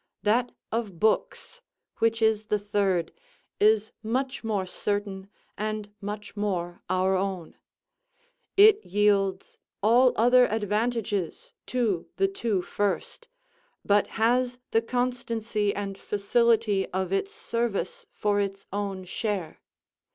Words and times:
That 0.23 0.51
of 0.71 0.99
books, 0.99 1.61
which 1.99 2.23
is 2.23 2.45
the 2.45 2.57
third, 2.57 3.11
is 3.59 3.91
much 4.01 4.43
more 4.43 4.65
certain, 4.65 5.29
and 5.59 5.91
much 6.01 6.35
more 6.35 6.81
our 6.89 7.15
own. 7.15 7.55
It 8.57 8.83
yields 8.83 9.59
all 9.83 10.13
other 10.15 10.47
advantages 10.47 11.53
to 11.67 12.07
the 12.17 12.27
two 12.27 12.63
first, 12.63 13.27
but 13.85 14.07
has 14.17 14.57
the 14.71 14.81
constancy 14.81 15.71
and 15.75 15.95
facility 15.95 16.87
of 16.87 17.13
its 17.13 17.31
service 17.31 18.07
for 18.11 18.39
its 18.39 18.65
own 18.73 19.05
share. 19.05 19.61